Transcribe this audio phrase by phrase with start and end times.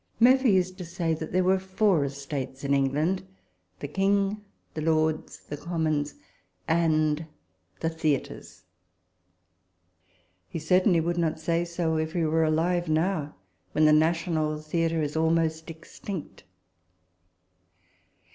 [0.19, 3.21] Murphy used to say that there were Four Estates in England,
[3.81, 4.43] the King,
[4.73, 6.15] the Lords, the Commons,
[6.67, 7.27] and
[7.81, 8.63] the Theatres.
[10.49, 13.35] He certainly would not say so, if he were alive now,
[13.73, 16.45] when the national theatre is almost extinct.